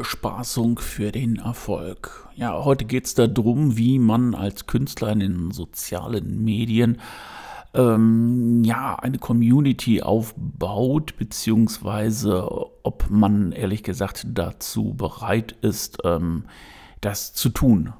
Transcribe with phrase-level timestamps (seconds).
[0.00, 2.28] Bespaßung für den Erfolg.
[2.34, 6.98] Ja, heute geht es darum, wie man als Künstler in den sozialen Medien
[7.72, 12.46] ähm, ja, eine Community aufbaut, beziehungsweise
[12.82, 16.44] ob man ehrlich gesagt dazu bereit ist, ähm,
[17.00, 17.94] das zu tun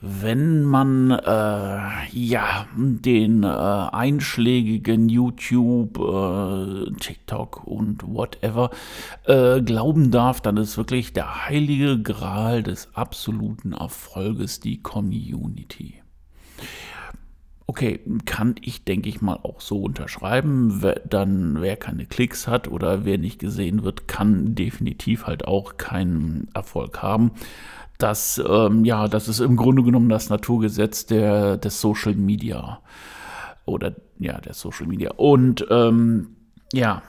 [0.00, 8.70] wenn man äh, ja den äh, einschlägigen YouTube, äh, TikTok und whatever
[9.24, 16.00] äh, glauben darf, dann ist wirklich der heilige Gral des absoluten Erfolges die Community.
[17.66, 20.80] Okay, kann ich, denke ich mal, auch so unterschreiben.
[21.10, 26.48] Dann, wer keine Klicks hat oder wer nicht gesehen wird, kann definitiv halt auch keinen
[26.54, 27.32] Erfolg haben
[27.98, 32.80] das, ähm, ja, das ist im Grunde genommen das Naturgesetz der, des Social Media.
[33.66, 35.10] Oder ja, der Social Media.
[35.16, 36.36] Und ähm,
[36.72, 37.02] ja,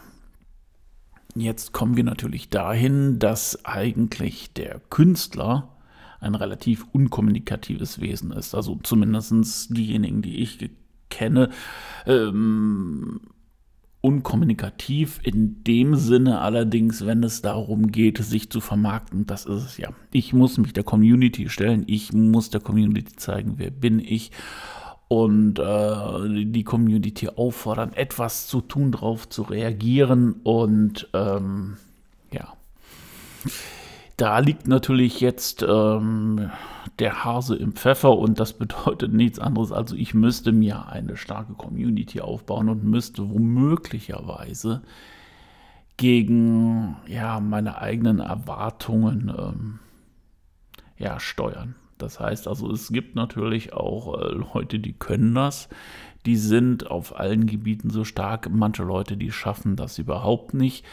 [1.36, 5.76] jetzt kommen wir natürlich dahin, dass eigentlich der Künstler
[6.20, 8.56] ein relativ unkommunikatives Wesen ist.
[8.56, 10.70] Also zumindest diejenigen, die ich
[11.10, 11.50] kenne,
[12.06, 13.22] ähm,
[14.02, 19.78] unkommunikativ in dem Sinne allerdings, wenn es darum geht, sich zu vermarkten, das ist es
[19.78, 19.90] ja.
[20.12, 24.32] Ich muss mich der Community stellen, ich muss der Community zeigen, wer bin ich
[25.10, 31.78] und äh, die Community auffordern, etwas zu tun, darauf zu reagieren und ähm,
[32.32, 32.54] ja
[34.20, 36.52] da liegt natürlich jetzt ähm,
[37.00, 39.72] der Hase im Pfeffer und das bedeutet nichts anderes.
[39.72, 44.82] Also ich müsste mir eine starke Community aufbauen und müsste womöglicherweise
[45.96, 49.80] gegen ja, meine eigenen Erwartungen ähm,
[50.98, 51.76] ja, steuern.
[51.98, 55.70] Das heißt also, es gibt natürlich auch äh, Leute, die können das.
[56.26, 58.50] Die sind auf allen Gebieten so stark.
[58.52, 60.86] Manche Leute, die schaffen das überhaupt nicht.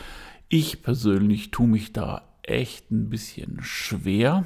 [0.48, 4.44] Ich persönlich tue mich da echt ein bisschen schwer.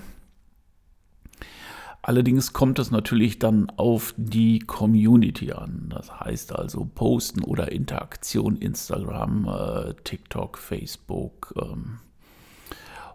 [2.02, 5.90] Allerdings kommt es natürlich dann auf die Community an.
[5.90, 11.98] Das heißt also Posten oder Interaktion, Instagram, äh, TikTok, Facebook ähm,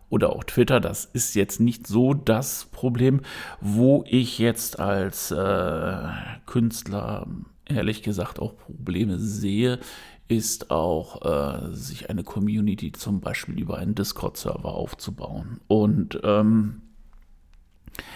[0.09, 0.79] oder auch Twitter.
[0.79, 3.21] Das ist jetzt nicht so das Problem,
[3.59, 6.07] wo ich jetzt als äh,
[6.45, 7.27] Künstler
[7.67, 9.79] ehrlich gesagt auch Probleme sehe,
[10.27, 15.59] ist auch, äh, sich eine Community zum Beispiel über einen Discord-Server aufzubauen.
[15.67, 16.81] Und ähm,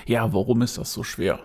[0.05, 1.39] ja, warum ist das so schwer?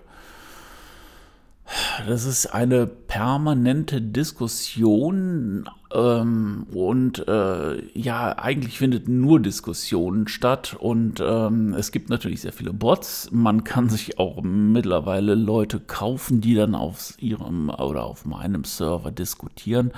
[2.06, 11.22] Das ist eine permanente Diskussion ähm, und äh, ja, eigentlich findet nur Diskussion statt und
[11.24, 13.30] ähm, es gibt natürlich sehr viele Bots.
[13.32, 19.10] Man kann sich auch mittlerweile Leute kaufen, die dann auf ihrem oder auf meinem Server
[19.10, 19.92] diskutieren.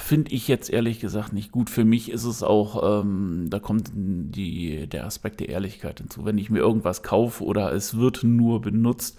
[0.00, 1.70] Finde ich jetzt ehrlich gesagt nicht gut.
[1.70, 6.24] Für mich ist es auch, ähm, da kommt die, der Aspekt der Ehrlichkeit hinzu.
[6.24, 9.18] Wenn ich mir irgendwas kaufe oder es wird nur benutzt,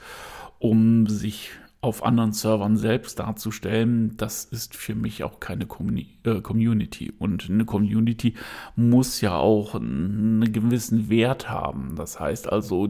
[0.59, 7.13] um sich auf anderen Servern selbst darzustellen, das ist für mich auch keine äh, Community.
[7.17, 8.33] Und eine Community
[8.75, 11.95] muss ja auch einen gewissen Wert haben.
[11.95, 12.89] Das heißt also,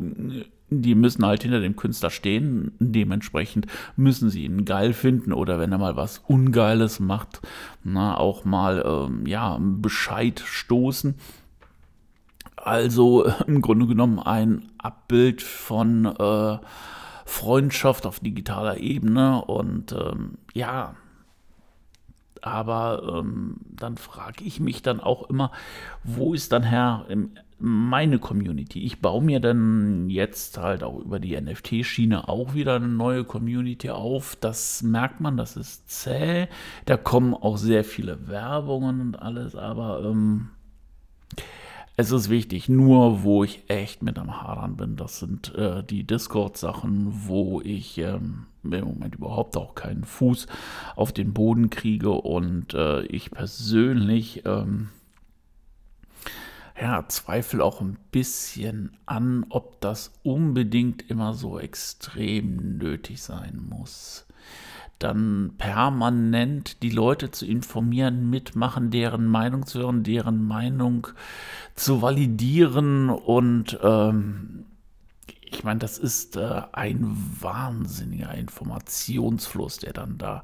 [0.70, 2.74] die müssen halt hinter dem Künstler stehen.
[2.80, 7.42] Dementsprechend müssen sie ihn geil finden oder wenn er mal was Ungeiles macht,
[7.84, 11.16] na, auch mal ähm, ja, Bescheid stoßen.
[12.56, 16.58] Also im Grunde genommen ein Abbild von äh,
[17.26, 20.96] Freundschaft auf digitaler Ebene und ähm, ja,
[22.42, 25.52] aber ähm, dann frage ich mich dann auch immer,
[26.04, 28.84] wo ist dann Herr im meine Community.
[28.84, 33.90] Ich baue mir dann jetzt halt auch über die NFT-Schiene auch wieder eine neue Community
[33.90, 34.36] auf.
[34.36, 36.48] Das merkt man, das ist zäh.
[36.86, 40.50] Da kommen auch sehr viele Werbungen und alles, aber ähm,
[41.96, 42.70] es ist wichtig.
[42.70, 47.98] Nur wo ich echt mit am Hadern bin, das sind äh, die Discord-Sachen, wo ich
[47.98, 50.46] ähm, im Moment überhaupt auch keinen Fuß
[50.96, 54.44] auf den Boden kriege und äh, ich persönlich.
[54.46, 54.90] Ähm,
[56.80, 64.26] ja, zweifle auch ein bisschen an, ob das unbedingt immer so extrem nötig sein muss.
[65.00, 71.08] Dann permanent die Leute zu informieren, mitmachen, deren Meinung zu hören, deren Meinung
[71.76, 74.66] zu validieren und ähm,
[75.50, 80.44] ich meine, das ist äh, ein wahnsinniger Informationsfluss, der dann da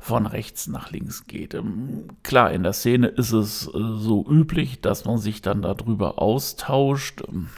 [0.00, 1.54] von rechts nach links geht.
[1.54, 6.20] Ähm, klar, in der Szene ist es äh, so üblich, dass man sich dann darüber
[6.20, 7.22] austauscht.
[7.28, 7.48] Ähm,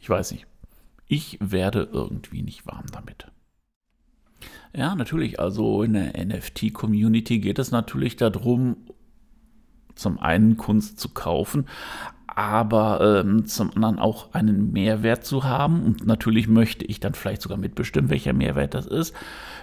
[0.00, 0.46] ich weiß nicht.
[1.08, 3.30] Ich werde irgendwie nicht warm damit.
[4.74, 5.40] Ja, natürlich.
[5.40, 8.76] Also in der NFT-Community geht es natürlich darum,
[9.94, 11.66] zum einen Kunst zu kaufen,
[12.36, 15.82] aber ähm, zum anderen auch einen Mehrwert zu haben.
[15.82, 19.14] Und natürlich möchte ich dann vielleicht sogar mitbestimmen, welcher Mehrwert das ist.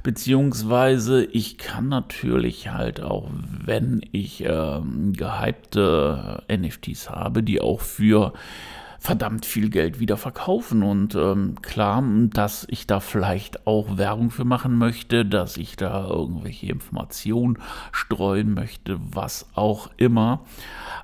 [0.02, 3.30] Beziehungsweise ich kann natürlich halt auch,
[3.64, 8.34] wenn ich ähm, gehypte NFTs habe, die auch für
[9.04, 10.82] verdammt viel Geld wieder verkaufen.
[10.82, 16.08] Und ähm, klar, dass ich da vielleicht auch Werbung für machen möchte, dass ich da
[16.08, 17.58] irgendwelche Informationen
[17.92, 20.46] streuen möchte, was auch immer.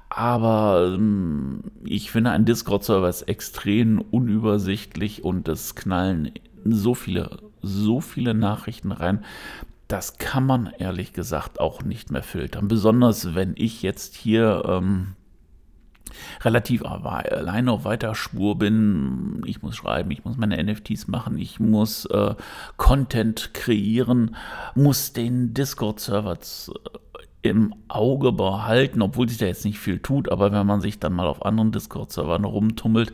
[0.08, 6.32] Aber ähm, ich finde, ein Discord-Server ist extrem unübersichtlich und es knallen
[6.64, 9.26] so viele, so viele Nachrichten rein.
[9.90, 12.70] Das kann man ehrlich gesagt auch nicht mehr filtern.
[12.70, 15.16] Besonders wenn ich jetzt hier ähm,
[16.42, 19.42] relativ alleine auf weiter Spur bin.
[19.46, 22.36] Ich muss schreiben, ich muss meine NFTs machen, ich muss äh,
[22.78, 24.36] Content kreieren,
[24.76, 26.38] muss den Discord-Server
[27.42, 31.14] im Auge behalten, obwohl sich da jetzt nicht viel tut, aber wenn man sich dann
[31.14, 33.14] mal auf anderen Discord-Servern rumtummelt,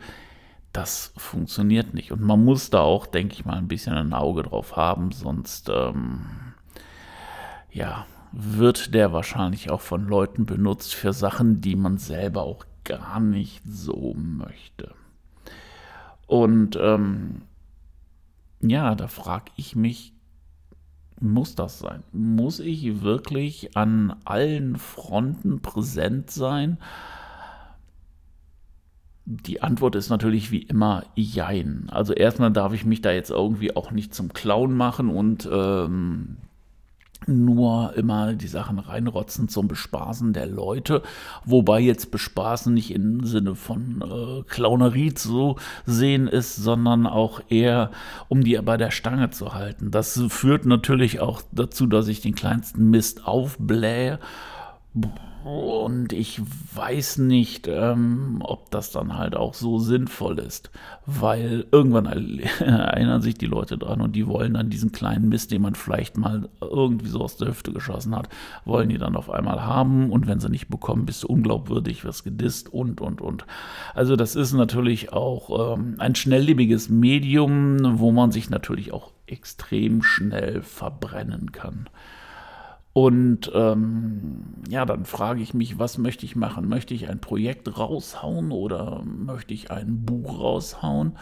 [0.72, 2.12] das funktioniert nicht.
[2.12, 5.70] Und man muss da auch, denke ich mal, ein bisschen ein Auge drauf haben, sonst
[5.70, 6.26] ähm,
[7.70, 13.20] ja, wird der wahrscheinlich auch von Leuten benutzt für Sachen, die man selber auch gar
[13.20, 14.94] nicht so möchte.
[16.26, 17.42] Und ähm,
[18.60, 20.14] ja, da frage ich mich,
[21.20, 22.02] muss das sein?
[22.12, 26.78] Muss ich wirklich an allen Fronten präsent sein?
[29.24, 31.88] Die Antwort ist natürlich wie immer Jein.
[31.90, 36.36] Also erstmal darf ich mich da jetzt irgendwie auch nicht zum Clown machen und ähm,
[37.26, 41.02] nur immer die Sachen reinrotzen zum Bespaßen der Leute,
[41.44, 47.90] wobei jetzt Bespaßen nicht im Sinne von äh, Clownerie zu sehen ist, sondern auch eher,
[48.28, 49.90] um die bei der Stange zu halten.
[49.90, 54.18] Das führt natürlich auch dazu, dass ich den kleinsten Mist aufblähe
[55.46, 56.40] und ich
[56.74, 60.72] weiß nicht, ähm, ob das dann halt auch so sinnvoll ist,
[61.06, 62.06] weil irgendwann
[62.58, 66.16] erinnern sich die Leute dran und die wollen dann diesen kleinen Mist, den man vielleicht
[66.16, 68.28] mal irgendwie so aus der Hüfte geschossen hat,
[68.64, 72.24] wollen die dann auf einmal haben und wenn sie nicht bekommen, bist du unglaubwürdig, wirst
[72.24, 73.46] gedisst und, und, und.
[73.94, 80.02] Also das ist natürlich auch ähm, ein schnelllebiges Medium, wo man sich natürlich auch extrem
[80.02, 81.88] schnell verbrennen kann.
[82.96, 86.66] Und ähm, ja, dann frage ich mich, was möchte ich machen?
[86.66, 91.18] Möchte ich ein Projekt raushauen oder möchte ich ein Buch raushauen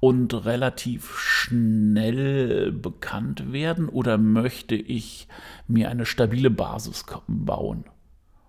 [0.00, 5.28] und relativ schnell bekannt werden oder möchte ich
[5.66, 7.84] mir eine stabile Basis bauen,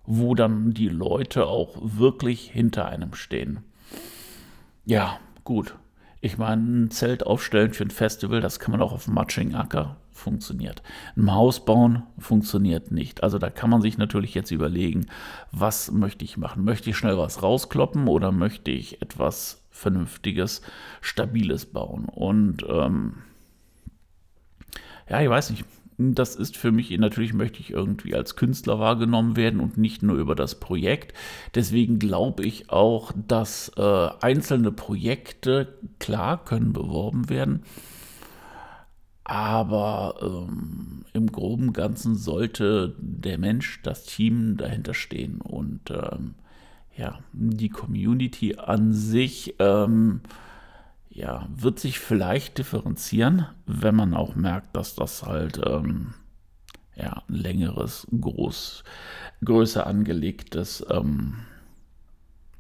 [0.05, 3.59] wo dann die Leute auch wirklich hinter einem stehen?
[4.85, 5.75] Ja, gut.
[6.21, 9.53] Ich meine, ein Zelt aufstellen für ein Festival, das kann man auch auf dem Matching
[9.53, 10.83] Acker funktioniert.
[11.15, 13.23] Ein Haus bauen funktioniert nicht.
[13.23, 15.07] Also da kann man sich natürlich jetzt überlegen,
[15.51, 16.63] was möchte ich machen?
[16.63, 20.61] Möchte ich schnell was rauskloppen oder möchte ich etwas Vernünftiges,
[21.01, 22.05] Stabiles bauen?
[22.05, 23.13] Und ähm,
[25.09, 25.65] ja, ich weiß nicht.
[26.01, 30.15] Das ist für mich, natürlich möchte ich irgendwie als Künstler wahrgenommen werden und nicht nur
[30.15, 31.13] über das Projekt.
[31.55, 37.63] Deswegen glaube ich auch, dass äh, einzelne Projekte, klar, können beworben werden
[39.29, 45.39] aber ähm, im groben Ganzen sollte der Mensch, das Team dahinter stehen.
[45.39, 46.33] Und ähm,
[46.97, 50.21] ja, die Community an sich ähm,
[51.11, 56.15] ja, wird sich vielleicht differenzieren, wenn man auch merkt, dass das halt ähm,
[56.95, 58.83] ja, ein längeres, groß,
[59.45, 61.35] größer angelegtes ähm,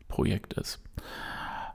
[0.07, 0.79] Projekt ist.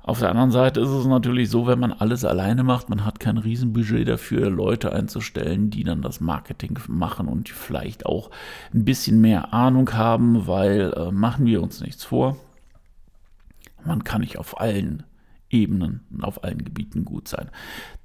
[0.07, 3.21] Auf der anderen Seite ist es natürlich so, wenn man alles alleine macht, man hat
[3.21, 8.31] kein Riesenbudget dafür, Leute einzustellen, die dann das Marketing machen und vielleicht auch
[8.75, 12.37] ein bisschen mehr Ahnung haben, weil äh, machen wir uns nichts vor.
[13.83, 15.05] Man kann nicht auf allen
[15.49, 17.49] Ebenen und auf allen Gebieten gut sein.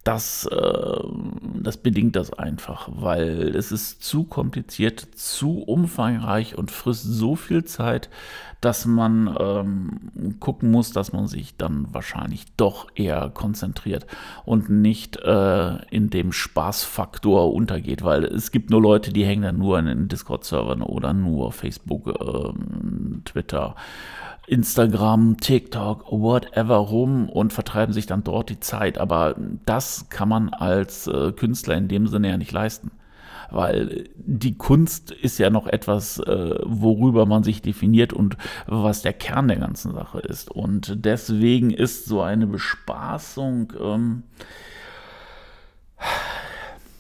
[0.03, 1.03] Das, äh,
[1.62, 7.65] das bedingt das einfach, weil es ist zu kompliziert, zu umfangreich und frisst so viel
[7.65, 8.10] Zeit,
[8.62, 14.06] dass man ähm, gucken muss, dass man sich dann wahrscheinlich doch eher konzentriert
[14.46, 19.58] und nicht äh, in dem Spaßfaktor untergeht, weil es gibt nur Leute, die hängen dann
[19.58, 23.75] nur in den Discord-Servern oder nur Facebook, äh, Twitter
[24.50, 28.98] Instagram, TikTok, whatever rum und vertreiben sich dann dort die Zeit.
[28.98, 32.91] Aber das kann man als äh, Künstler in dem Sinne ja nicht leisten.
[33.51, 39.13] Weil die Kunst ist ja noch etwas, äh, worüber man sich definiert und was der
[39.13, 40.51] Kern der ganzen Sache ist.
[40.51, 44.24] Und deswegen ist so eine Bespaßung ähm,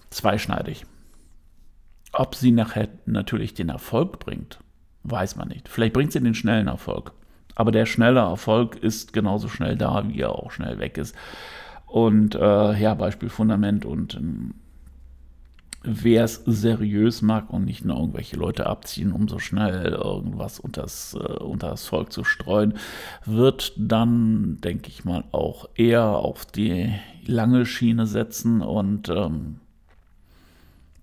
[0.09, 0.85] zweischneidig.
[2.13, 4.59] Ob sie nachher natürlich den Erfolg bringt,
[5.03, 5.69] weiß man nicht.
[5.69, 7.13] Vielleicht bringt sie den schnellen Erfolg.
[7.55, 11.15] Aber der schnelle Erfolg ist genauso schnell da, wie er auch schnell weg ist.
[11.89, 14.53] Und äh, ja, Beispiel Fundament und ähm,
[15.83, 20.83] wer es seriös mag und nicht nur irgendwelche Leute abziehen, um so schnell irgendwas unter
[20.83, 22.75] das, äh, unter das Volk zu streuen,
[23.25, 26.93] wird dann, denke ich mal, auch eher auf die
[27.25, 29.59] lange Schiene setzen und ähm,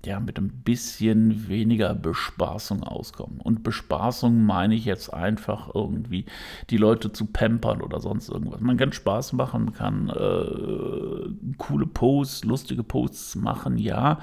[0.06, 3.40] ja, mit ein bisschen weniger Bespaßung auskommen.
[3.40, 6.24] Und Bespaßung meine ich jetzt einfach irgendwie,
[6.70, 8.60] die Leute zu pampern oder sonst irgendwas.
[8.60, 14.20] Man kann Spaß machen, kann äh, coole Posts, lustige Posts machen, ja,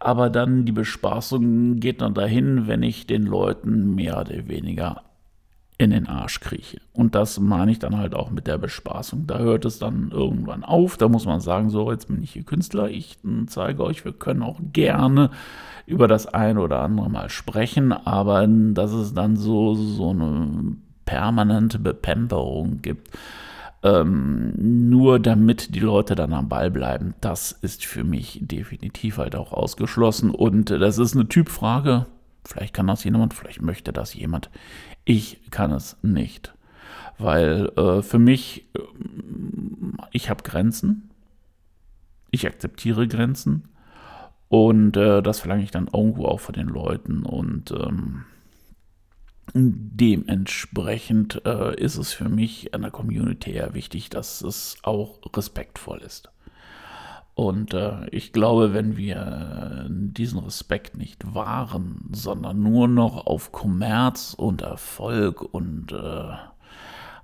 [0.00, 5.02] aber dann die Bespaßung geht dann dahin, wenn ich den Leuten mehr oder weniger
[5.80, 6.78] in den Arsch krieche.
[6.92, 9.26] Und das meine ich dann halt auch mit der Bespaßung.
[9.26, 10.98] Da hört es dann irgendwann auf.
[10.98, 14.42] Da muss man sagen, so, jetzt bin ich hier Künstler, ich zeige euch, wir können
[14.42, 15.30] auch gerne
[15.86, 21.78] über das eine oder andere mal sprechen, aber dass es dann so, so eine permanente
[21.78, 23.08] Bepemperung gibt,
[23.82, 24.52] ähm,
[24.90, 29.54] nur damit die Leute dann am Ball bleiben, das ist für mich definitiv halt auch
[29.54, 30.30] ausgeschlossen.
[30.30, 32.04] Und das ist eine Typfrage.
[32.44, 34.50] Vielleicht kann das jemand, vielleicht möchte das jemand.
[35.04, 36.54] Ich kann es nicht.
[37.18, 38.80] Weil äh, für mich, äh,
[40.12, 41.10] ich habe Grenzen.
[42.30, 43.68] Ich akzeptiere Grenzen.
[44.48, 47.24] Und äh, das verlange ich dann irgendwo auch von den Leuten.
[47.24, 48.24] Und ähm,
[49.54, 55.98] dementsprechend äh, ist es für mich an der Community eher wichtig, dass es auch respektvoll
[55.98, 56.30] ist.
[57.40, 64.34] Und äh, ich glaube, wenn wir diesen Respekt nicht wahren, sondern nur noch auf Kommerz
[64.36, 66.34] und Erfolg und äh,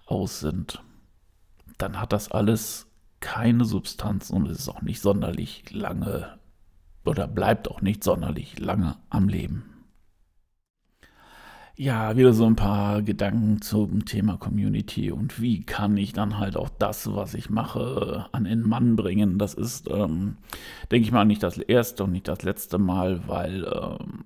[0.07, 0.83] aus sind,
[1.77, 2.87] dann hat das alles
[3.21, 6.39] keine Substanz und ist auch nicht sonderlich lange
[7.05, 9.76] oder bleibt auch nicht sonderlich lange am Leben.
[11.79, 16.57] Ja, wieder so ein paar Gedanken zum Thema Community und wie kann ich dann halt
[16.57, 19.37] auch das, was ich mache, an den Mann bringen.
[19.39, 20.39] Das ist, ähm,
[20.91, 24.25] denke ich mal, nicht das erste und nicht das letzte Mal, weil ähm,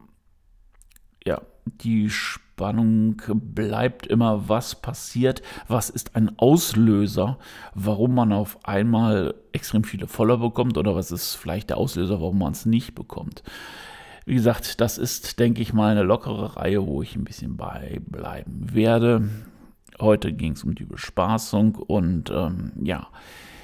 [1.26, 7.36] ja, die Spannung bleibt immer, was passiert, was ist ein Auslöser,
[7.74, 12.38] warum man auf einmal extrem viele Follower bekommt oder was ist vielleicht der Auslöser, warum
[12.38, 13.42] man es nicht bekommt.
[14.26, 18.74] Wie gesagt, das ist, denke ich mal, eine lockere Reihe, wo ich ein bisschen beibleiben
[18.74, 19.28] werde.
[20.00, 23.08] Heute ging es um die Bespaßung und ähm, ja,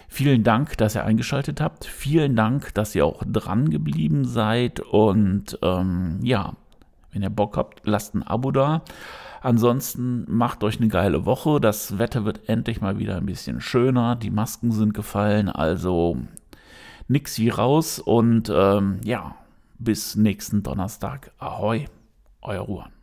[0.08, 1.84] vielen Dank, dass ihr eingeschaltet habt.
[1.84, 6.54] Vielen Dank, dass ihr auch dran geblieben seid und ähm, ja,
[7.12, 8.82] wenn ihr Bock habt, lasst ein Abo da.
[9.40, 11.60] Ansonsten macht euch eine geile Woche.
[11.60, 14.16] Das Wetter wird endlich mal wieder ein bisschen schöner.
[14.16, 16.18] Die Masken sind gefallen, also
[17.08, 19.36] nix wie raus und ähm, ja,
[19.78, 21.32] bis nächsten Donnerstag.
[21.38, 21.86] Ahoi,
[22.42, 22.95] euer Ruan.